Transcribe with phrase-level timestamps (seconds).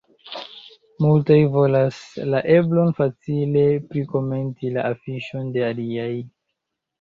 [1.03, 1.99] Multaj volas
[2.33, 6.11] la eblon facile prikomenti la afiŝon de aliaj.